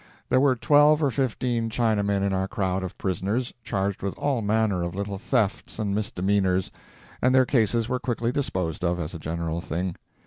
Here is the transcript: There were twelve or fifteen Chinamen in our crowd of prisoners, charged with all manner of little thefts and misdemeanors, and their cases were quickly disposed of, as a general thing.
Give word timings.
There 0.29 0.39
were 0.41 0.55
twelve 0.55 1.03
or 1.03 1.11
fifteen 1.11 1.69
Chinamen 1.69 2.23
in 2.23 2.33
our 2.33 2.47
crowd 2.47 2.81
of 2.83 2.97
prisoners, 2.97 3.53
charged 3.63 4.01
with 4.01 4.17
all 4.17 4.41
manner 4.41 4.81
of 4.81 4.95
little 4.95 5.19
thefts 5.19 5.77
and 5.77 5.93
misdemeanors, 5.93 6.71
and 7.21 7.35
their 7.35 7.45
cases 7.45 7.87
were 7.87 7.99
quickly 7.99 8.31
disposed 8.31 8.83
of, 8.83 8.99
as 8.99 9.13
a 9.13 9.19
general 9.19 9.61
thing. 9.61 9.95